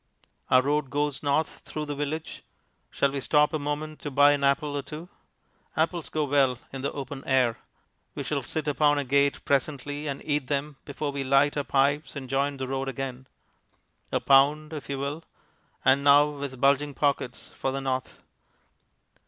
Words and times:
Our 0.49 0.63
road 0.63 0.89
goes 0.89 1.21
north 1.21 1.59
through 1.59 1.85
the 1.85 1.93
village 1.93 2.41
shall 2.89 3.11
we 3.11 3.19
stop 3.21 3.53
a 3.53 3.59
moment 3.59 3.99
to 4.01 4.09
buy 4.09 4.31
an 4.31 4.43
apple 4.43 4.75
or 4.75 4.81
two? 4.81 5.09
Apples 5.77 6.09
go 6.09 6.23
well 6.23 6.57
in 6.73 6.81
the 6.81 6.91
open 6.93 7.21
air; 7.27 7.59
we 8.15 8.23
shall 8.23 8.41
sit 8.41 8.67
upon 8.67 8.97
a 8.97 9.03
gate 9.03 9.45
presently 9.45 10.07
and 10.07 10.19
eat 10.25 10.47
them 10.47 10.77
before 10.85 11.11
we 11.11 11.23
light 11.23 11.55
our 11.55 11.63
pipes 11.63 12.15
and 12.15 12.31
join 12.31 12.57
the 12.57 12.67
road 12.67 12.87
again. 12.89 13.27
A 14.11 14.19
pound, 14.19 14.73
if 14.73 14.89
you 14.89 14.97
will 14.97 15.23
and 15.85 16.03
now 16.03 16.31
with 16.31 16.59
bulging 16.59 16.95
pockets 16.95 17.49
for 17.53 17.71
the 17.71 17.79
north. 17.81 18.23